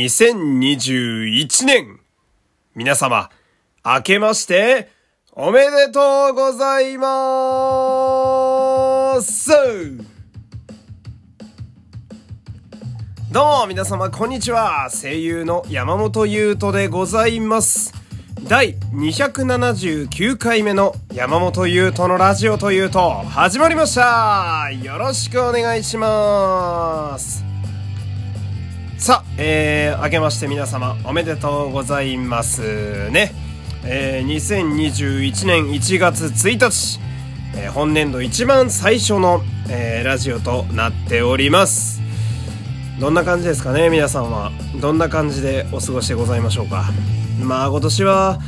[0.00, 2.00] 2021年、
[2.74, 3.28] 皆様、
[3.84, 4.88] 明けまして、
[5.32, 7.04] おめでとうございま
[9.20, 9.50] す。
[13.30, 14.88] どうも皆様こんにちは。
[14.90, 17.92] 声優の山本優斗でございます。
[18.48, 24.70] 第279回目の山本優斗のラジオというと始まりました。
[24.82, 27.49] よろしくお願いします。
[29.00, 33.32] さあ、えー、明けまして皆様おめでとうございますね。
[33.82, 37.00] えー、2021年1月1日、
[37.56, 39.40] えー、本年度一番最初の、
[39.70, 42.02] えー、ラジオとなっております。
[43.00, 44.52] どんな感じですかね皆さんは。
[44.82, 46.90] どんな感じでお過ごしでございましょうか。
[47.42, 48.38] まあ今年は、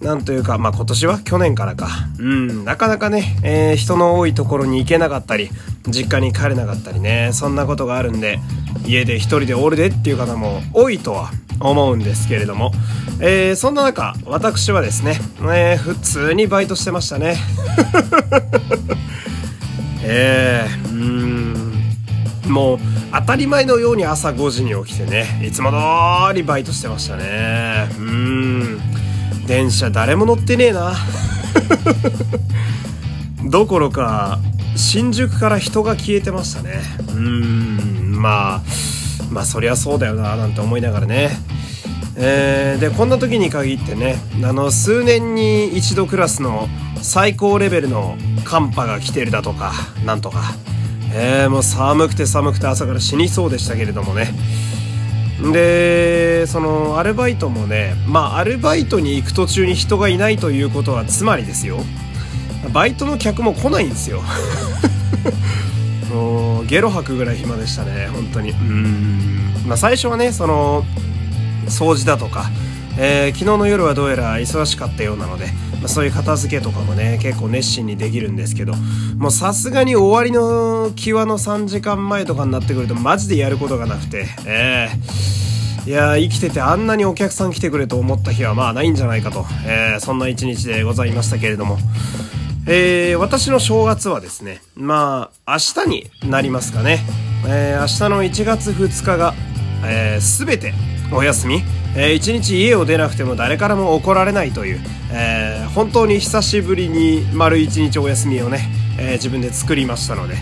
[0.00, 1.88] なんというか、まあ今年は去年からか。
[2.18, 5.50] うん、なかなかね、えー、人の多いところに行けなかったり、
[5.86, 8.38] 実家に帰れなかったりね、そんなことがあるんで、
[8.86, 12.72] 家で一人でおるでっていう方も多いとは思うんですけれども、
[13.20, 17.36] えー、そんな中、私はですね、えー、普通にバイトしてましたね。
[20.06, 22.78] えー、うん、もう
[23.12, 25.76] 当たり前のように朝5時に起きてね、いつも通
[26.34, 27.88] りバイトしてましたね。
[27.98, 28.80] うん、
[29.46, 30.94] 電車誰も乗ってねえな。
[33.48, 34.38] どころか、
[34.76, 36.82] 新宿から人が消えてましたね。
[37.14, 38.62] うん、まあ、
[39.30, 41.30] まあそりゃそうだよな、なんて思いながらね。
[42.16, 46.68] えー、で、こんな時に限ってね、あの、数年に一度クラスの
[47.02, 49.72] 最高レベルの寒波が来てるだとか、
[50.04, 50.42] なんとか。
[51.16, 54.34] えー、もう寒くて寒くて朝から死にそうでしたけれどもね。
[55.52, 61.78] で、その、アルバイトもね、まあ、アルバイトに行く途中に人がいないということは、つまりですよ。
[62.72, 64.22] バイトの客も来ないんですよ。
[66.12, 68.50] もうゲロ吐くぐらい暇でしたね本当に。
[68.50, 69.64] うん。
[69.66, 70.84] まあ最初はねその
[71.66, 72.50] 掃除だとか、
[72.98, 75.46] えー、昨日の夜はどうやら忙しかったようなので、
[75.80, 78.74] まあ、そういう片付けとかもね結構熱心にできるんですけど
[79.16, 84.88] もうさすがに終わりの際の3時間前とかになってくるとマジでやることがなくてえ
[85.86, 91.78] えー、いや生きててあんなにお客さん来てくれと思った日はまあないんじゃないかと、えー、そんな一日でございましたけれども
[92.66, 97.00] えー、私の正月はですね、まあ、明日になりますかね。
[97.46, 99.34] えー、明日の1月2日が、
[99.84, 100.72] えー、全て
[101.12, 101.62] お休み。
[101.96, 104.80] えー、一日家を出なくても誰からも怒られないという、
[105.12, 108.66] えー、本当に久しぶりに丸一日お休みをね、
[108.98, 110.34] えー、自分で作りましたので、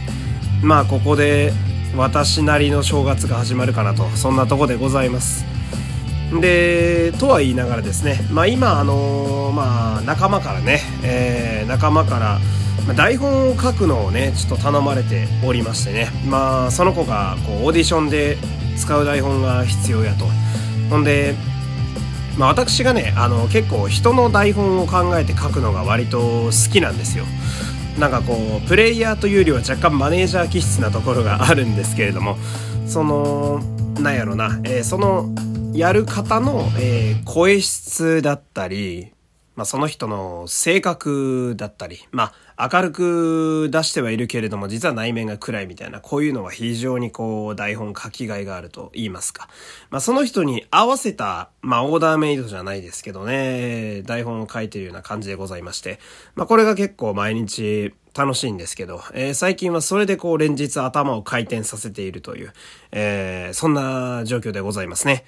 [0.62, 1.52] まあ、ここで
[1.96, 5.51] 私なりの正月が始まるかなと、そんなとこでございます。
[6.40, 12.38] で、とは言いながらですね、まあ今、あのー、まあ仲間からね、えー、仲間から、
[12.94, 18.36] 台本を書くのをね、ちょっと頼まれておりましてね、まあその子がこうオーディションで
[18.76, 20.26] 使う台本が必要やと。
[20.90, 21.34] ほんで、
[22.36, 27.24] まあ私がね、あの結構人の台本を考えて書くのが割と好きなんですよ。
[27.98, 32.36] なんかこう、プレイヤーというよりは若干マネージャー気質なところがあるんですけれども、
[32.86, 33.60] その、
[34.00, 35.28] なんやろな、えー、その
[35.74, 39.12] やる方の、えー、声質だったり、
[39.54, 49.48] まあ、その人の性格だったり、まあ、明るく出してはいるけれども、実は内面が暗いみたいな、こういうのは非常にこう、台本書きがいがあると言いますか。
[49.90, 56.00] まあ、その人に合わせた、まあ、オーダーメイドじゃないですけどね、台本を書いてるような感じでございまして、
[56.34, 62.52] まあ、これが結構毎日、楽しいんですけど、えー、最近はそれでこう連日頭を回転させているという、
[62.90, 65.24] えー、そんな状況でございますね。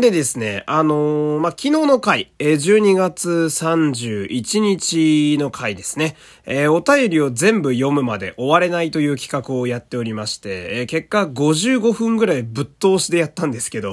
[0.00, 6.16] でですね、あのー、まあ、昨日の回、えー、12月31日の回ですね、
[6.46, 13.92] えー、お便りを全部読むまで終われないという企画をやっておりまして、えー、結果55分ぐらいぶっ通しでやったんですけど、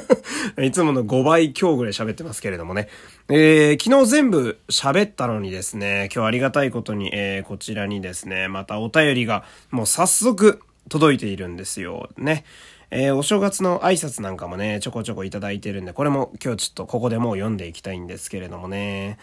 [0.62, 2.88] いつもの5倍強ぐらい喋ってますけれどもね、
[3.28, 12.08] えー、昨日全部喋ったのにですね、今日ありがたいことに、えー、こちらにですね、またお便りがもう早速届いているんですよ。
[12.16, 12.44] ね。
[12.90, 19.18] えー、お正月の挨拶なんかもね、ちょこちょこいただいてるんで、これも今日ちょっとここでもう読んでいきたいんですけれどもね。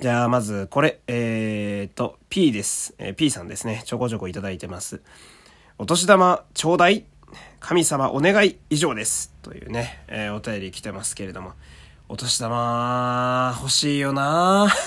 [0.00, 2.94] じゃあ、まず、これ、えーと、P です。
[2.98, 3.82] えー、P さんですね。
[3.84, 5.00] ちょこちょこいただいてます。
[5.78, 7.04] お年玉、ちょうだい。
[7.60, 8.58] 神様、お願い。
[8.68, 9.32] 以上です。
[9.42, 11.54] というね、えー、お便り来てますけれども。
[12.10, 14.68] お年玉、欲しいよな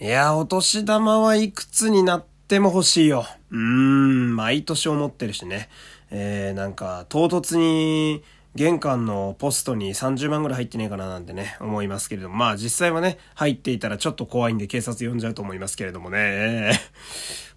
[0.00, 3.26] いや、お年玉はいくつになっても欲しいよ。
[3.50, 5.68] うーん、毎年思ってるしね。
[6.10, 8.22] えー、なんか、唐突に、
[8.54, 12.36] 玄関のポストに30万ぐらい入ってねえかななんてね、思いますけれども。
[12.36, 16.72] まあ実際はね、入っていたらちょっと怖いんで警察呼んじゃうと思いますけれどもね。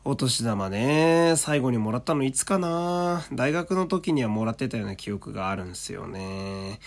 [0.03, 6.80] お年玉ね、最後にもらったのいつかな大学の時にはもらってたような記憶があるんすよね。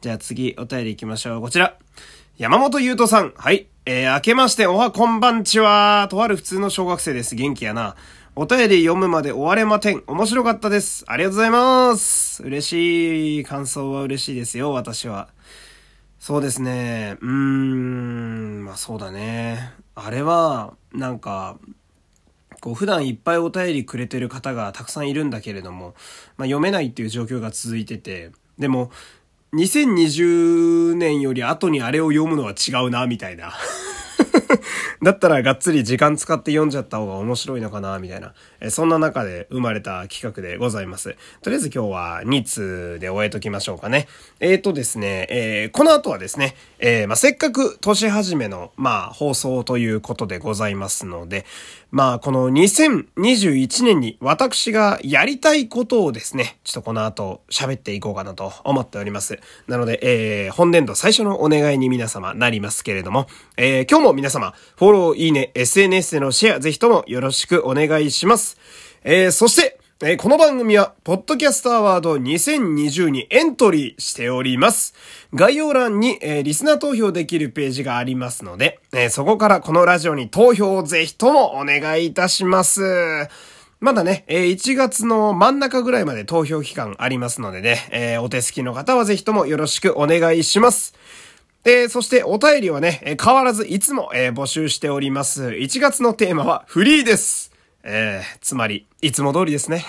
[0.00, 1.40] じゃあ次、お便り行きましょう。
[1.40, 1.76] こちら。
[2.38, 3.34] 山本優斗さん。
[3.36, 3.66] はい。
[3.86, 6.06] えー、明けましておはこんばんちは。
[6.12, 7.34] とある普通の小学生です。
[7.34, 7.96] 元気やな。
[8.36, 10.04] お便り読むまで終われまてん。
[10.06, 11.04] 面白かったです。
[11.08, 12.44] ありがとうございます。
[12.44, 13.44] 嬉しい。
[13.44, 15.28] 感想は嬉しいですよ、私は。
[16.20, 17.16] そうですね。
[17.20, 19.72] うーん、まあそうだね。
[19.96, 21.58] あれは、なんか、
[22.60, 25.94] こう普段いっぱいお便りくれてる方がたくさんいるんだけれども、
[26.36, 28.90] まあ読めないっていう状況が続いてて、でも、
[29.54, 33.52] 2020年より後にあれを読むのは違うな、みたいな。
[35.02, 38.34] だったらがっつり時間使って読んじゃった方が面白いのかな、みたいな。
[38.60, 41.16] えそんな中で生まれた企画でございます。
[41.42, 44.08] とりあえず今日は2通で終えときましょうかね。
[44.40, 51.44] えーとですね、えー、この後はですね、えー、まあ、せっかく年始めの、まあ、放送ということでございますので、
[51.90, 59.40] まあ、この2021年に私がやりたいことをですね、ちょっとこの後喋っていこうかなと思っております。
[59.66, 63.26] なので、えー、本年度最初のお願いに皆様なりますけれども、
[63.56, 68.56] えー、今日も皆様様、フォロー、いいね、SNS でのシェア、ぜひともよろしくお願いします。
[69.04, 74.94] えー、そして、えー、この番組は、ポッドキャストアワード2020にエントリーしております。
[75.34, 83.28] 概要欄に、えー、リスナー投票できるページがありますので、えー、そこからこのラジオに投票をぜひともお願いいたします。
[83.80, 90.94] まだね、え、1月の真ん中ぐらいまで投票期間ありますのでね、え、お手すきの方はぜひともよろしくお願いします。
[91.62, 95.44] で、そしてお便りはね、変わらずいつも、えー、募集しております。
[95.44, 97.52] 1月のテーマはフリーです。
[97.82, 99.84] えー、つまり、いつも通りですね。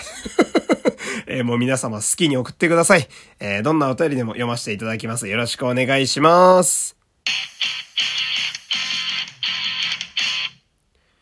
[1.27, 3.07] えー、もう皆様好きに送ってください。
[3.39, 5.29] えー、どんなお便りでも読ませていただきます。
[5.29, 6.97] よろしくお願いします。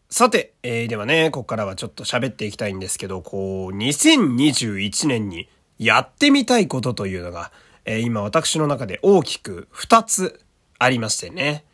[0.10, 5.48] さて、えー、ではね、ここからはちょっと喋っていきたいんですけど、こう、2021年に
[5.78, 7.52] やってみたいことというのが、
[7.92, 10.40] え、今私の中で大きく2つ
[10.78, 11.66] ありましてね。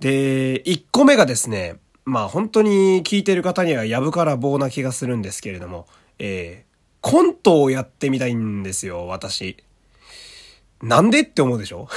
[0.00, 5.86] で、1個目がですね、まあ本当に聞いてる方にはやぶから棒な気がするんですけれども、
[6.18, 9.56] えー、コントをやってみたいんですよ、私。
[10.82, 11.88] なんでって思うでしょ？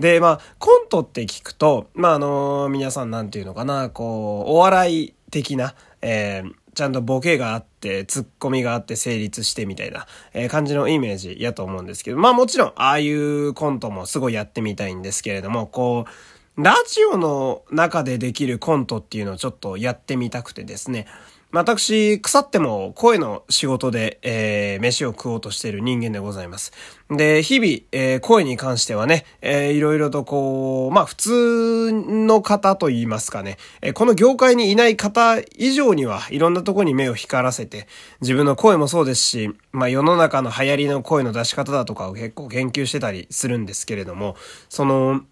[0.00, 16.06] で、まあ、コントって聞くと、まあ、あのー、皆さんなんていうのかな、こう、お笑い的な、えー、ちゃんとボケがあって、ツッコミがあって成立してみたいな、え、感じのイメージやと思うんですけど、まあもちろん、ああいうコントもすごいやってみたいんですけれども、こ
[16.56, 21.06] う、ラジオの中でできるコントっていうのをちょっとやってみたくてですね。
[21.52, 26.72] 私、腐っても声の仕事で、えー、飯を食おうとしている人間でございます。
[27.10, 37.88] で、日々、えー、声に関してはね、えー、いろいろとこう、まあ普通の方と言いますかね、えー、この業界にいない方以上にはいろんなとこに目を光らせて、
[38.20, 44.36] 自分の声もそうですし、まあ世の中の流行りの声の出し方だとかを結構研究してたりするんですけれども、
[44.68, 45.22] その、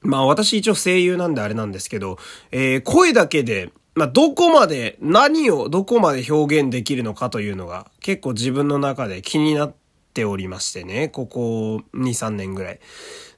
[0.00, 2.16] まあ私一応声優なんであれなんですけど、
[2.52, 9.74] えー、声だけで、まあどこまで、何をどこまで表現できるのかというのが結構自分の中で気になっ
[10.14, 12.80] ておりましてね、ここ2、3年ぐらい。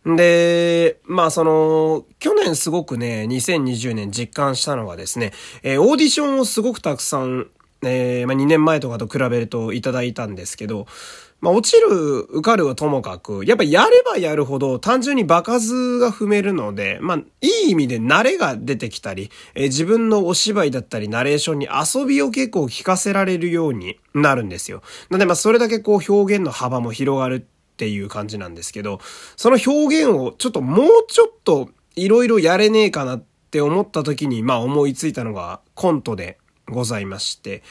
[0.07, 7.49] で、まあその、去年すごくね、2020年実感したのはですね、えー、オーディションをすごくたくさん、
[7.87, 10.87] えー、まあ2年前とかと比べるといただいたんですけど、
[11.45, 11.89] まあ、落ちる、
[12.31, 24.83] 受かるはともかく、やっぱやればやるほど単純に場数が踏めるので、まあ、いい意味で慣れが出てきたり、えー、自分のお芝居だったりナレーションに遊びを結構聞かせられるようになるんですよ。
[25.11, 29.01] なんでまあ、それだけこう表現の幅も広がるっていう感じなんですけど、
[29.37, 37.63] その表現をちょっともうちょっといろいろやれねえかなって思った時に、まあ思いついたのがコントでございまして、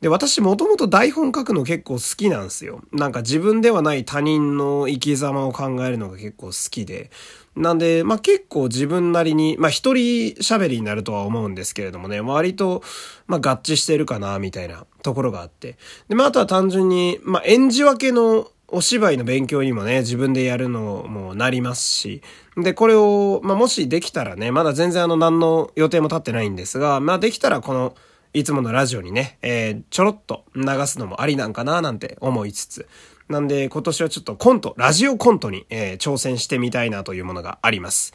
[0.00, 2.82] で、私もともと台本書くの結構好きなんですよ。
[2.92, 7.10] なんか自分ではない他人の生き様を考えるのが結構好きで。
[7.56, 12.82] なんで、まあ、結構自分なりに、まあ、一人喋りになるとは思うんですけれどもね、割と、
[13.26, 15.76] まあ、合致してるかな、みたいなところがあって。
[16.08, 22.22] で、まあ、あとは単純に、まあ、演じ分けのお芝居の勉強にもね、自分でやるのもなりますし、
[22.56, 27.96] で、これを、まあ、もしできたらね、まだ全然あの、何の予定も立ってないんですが、まあ、できたらこの、
[28.34, 32.86] いつものラジオにね、えー、ちょろっと流すのもありなんかななんて思いつつ、
[33.28, 38.14] なんで今年はちょっとコント、ラジオコントに、えー、挑戦してみたいなというものがあります。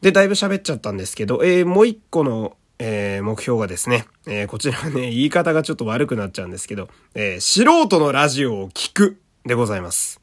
[0.00, 10.20] で、だいぶ喋っちゃったんですけど、えー、もう一個の、えー、目標がですね、えー、こちらね、 言い方がちょっと悪くなっちゃうんですけど、えー、素人のラジオを聞くでございます。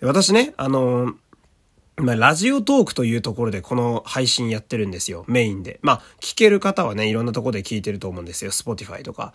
[0.00, 1.14] 私ね、あのー
[2.00, 5.24] まあ、ラジオトークというところでこの配信やってるんですよ。
[5.28, 5.78] メインで。
[5.82, 8.50] まあ、聞ける方はね、いろんなところで聞いてると思うんですよ。
[8.50, 9.32] Spotify とか。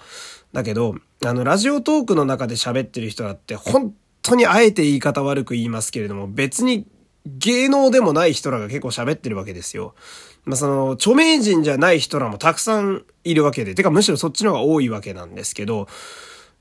[0.53, 6.87] だけど、あの、ラジオトークの中で喋ってる人だって、本当にあえて言い方悪く言いますけれども、別に
[7.25, 9.95] 芸能でもない人らが結構喋ってるわけですよ。
[10.45, 15.87] まあ、その、著名人じゃない人らもたくさんいるわけで、てかむしろそっちの方が多いわけなんですけど、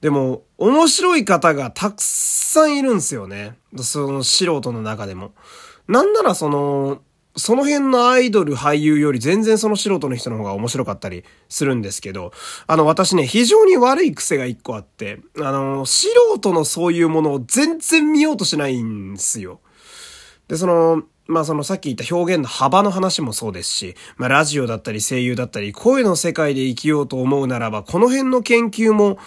[0.01, 3.57] でも、面白い方がたくさんいるんですよね。
[3.79, 5.33] その素人の中でも。
[5.89, 7.03] なんならその、
[7.37, 12.33] その辺のアイドル俳優より全然その素人の人の方が面白かったりするんですけど、
[12.67, 19.61] あの私ね、非常に悪い癖が一個あって、あの、素人のそういうものを全然見ようとしないんですよ。
[20.47, 29.19] で、その、まあそのさっき言った表現の幅の話もそうですし、まあラジオだったり声優だったり、声の世界で生きようと思うならば、この辺の研究も、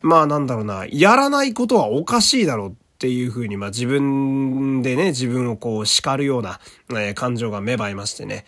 [0.00, 8.44] まあなんだろうな、やらないことはおかしいだろうっていうふうに、まあ自分でね、自分をこう叱るような、えー、感情が芽生えましてね。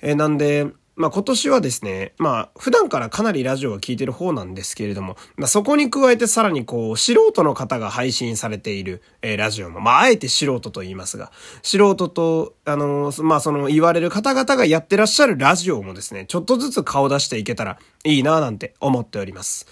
[0.00, 11.30] えー、なんで、まあ今年はですね、まあ普段からかなりラジオを聴いてる方なんですけれども、まあそこに加えてさらにこう素人の方が配信されている、えー、ラジオも、まああえて素人と言いますが、
[11.62, 19.66] 素人と、あのー、まあその言われる方々がやってらっしゃるラジオもですね、ちょっとずつ顔出していけたらいいなぁなんて思っております。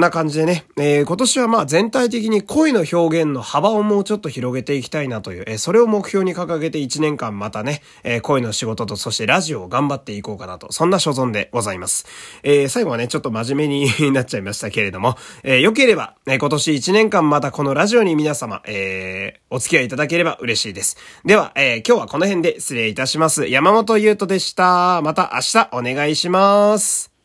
[0.00, 12.06] な感じでね、えー、今年はまあ全体的に恋の表現の幅をもうちょっと広げていきたいなという、えー、それを目標に掲げて1年間またね、えー、恋の仕事とそしてラジオを頑張っていこうかなと、そんな所存でございます。
[12.42, 20.96] えー、最後はね、ちょっと真面目になっちゃいましたけれども、えー、良ければ、えー、今年1年間またこのラジオに皆様、えー、お付き合いいただければ嬉しいです。
[21.24, 23.46] では、えー、今日はこの辺で失礼いたします。
[23.46, 25.00] 山本優斗でした。
[25.02, 27.15] また明日お願いします。